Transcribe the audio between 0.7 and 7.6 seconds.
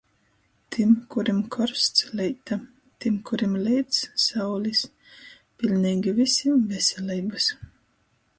Tim, kurim korsts- leita, tim, kurim leits- saulis... piļneigi vysim- veseleibys!!!